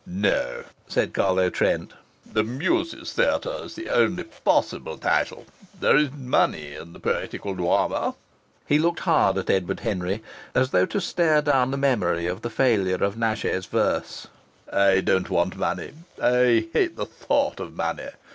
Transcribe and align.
"No," 0.03 0.63
said 0.87 1.13
Carlo 1.13 1.51
Trent, 1.51 1.93
"'The 2.25 2.43
Muses' 2.43 3.13
Theatre' 3.13 3.59
is 3.65 3.75
the 3.75 3.89
only 3.91 4.23
possible 4.23 4.97
title. 4.97 5.45
There 5.79 5.95
is 5.95 6.09
money 6.11 6.73
in 6.73 6.93
the 6.93 6.99
poetical 6.99 7.53
drama." 7.53 8.15
He 8.65 8.79
looked 8.79 9.01
hard 9.01 9.37
at 9.37 9.51
Edward 9.51 9.81
Henry, 9.81 10.23
as 10.55 10.71
though 10.71 10.87
to 10.87 10.99
stare 10.99 11.43
down 11.43 11.69
the 11.69 11.77
memory 11.77 12.25
of 12.25 12.41
the 12.41 12.49
failure 12.49 13.03
of 13.03 13.15
Nashe's 13.15 13.67
verse. 13.67 14.25
"I 14.73 15.01
don't 15.01 15.29
want 15.29 15.55
money. 15.55 15.91
I 16.19 16.67
hate 16.73 16.95
the 16.95 17.05
thought 17.05 17.59
of 17.59 17.75
money. 17.75 18.09